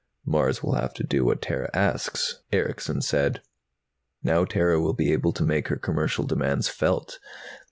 "Mars 0.25 0.63
will 0.63 0.73
have 0.73 0.95
to 0.95 1.03
do 1.03 1.23
what 1.23 1.43
Terra 1.43 1.69
asks," 1.75 2.39
Erickson 2.51 3.03
said. 3.03 3.43
"Now 4.23 4.45
Terra 4.45 4.81
will 4.81 4.95
be 4.95 5.13
able 5.13 5.31
to 5.33 5.43
make 5.43 5.67
her 5.67 5.75
commercial 5.77 6.25
demands 6.25 6.67
felt. 6.67 7.19